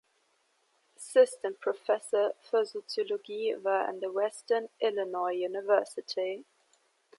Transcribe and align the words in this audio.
Assistant 0.97 1.59
Professor 1.61 2.33
für 2.39 2.65
Soziologie 2.65 3.55
war 3.61 3.83
er 3.83 3.89
an 3.89 3.99
der 3.99 4.09
Western 4.15 4.67
Illinois 4.79 5.29
University. 5.33 6.43